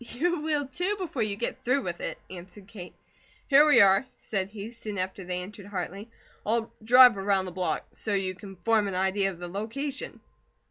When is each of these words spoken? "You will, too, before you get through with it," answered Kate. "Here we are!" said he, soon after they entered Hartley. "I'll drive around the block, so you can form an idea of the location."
"You 0.03 0.39
will, 0.39 0.65
too, 0.65 0.95
before 0.97 1.21
you 1.21 1.35
get 1.35 1.63
through 1.63 1.83
with 1.83 1.99
it," 2.01 2.17
answered 2.27 2.67
Kate. 2.67 2.95
"Here 3.47 3.67
we 3.67 3.81
are!" 3.81 4.07
said 4.17 4.49
he, 4.49 4.71
soon 4.71 4.97
after 4.97 5.23
they 5.23 5.43
entered 5.43 5.67
Hartley. 5.67 6.09
"I'll 6.43 6.73
drive 6.83 7.19
around 7.19 7.45
the 7.45 7.51
block, 7.51 7.85
so 7.91 8.15
you 8.15 8.33
can 8.33 8.55
form 8.55 8.87
an 8.87 8.95
idea 8.95 9.29
of 9.29 9.37
the 9.37 9.47
location." 9.47 10.19